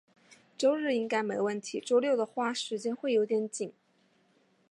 [0.57, 3.71] 周日应该没问题，周六的话，时间会有点紧。